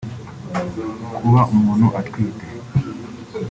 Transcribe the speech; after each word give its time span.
kuba 1.15 1.41
umuntu 1.53 1.87
atwite 1.99 2.45